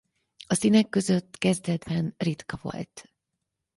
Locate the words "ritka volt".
2.17-3.09